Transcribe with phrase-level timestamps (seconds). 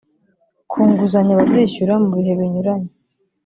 [0.71, 2.93] ku nguzanyo bazishyura mu bihe binyuranye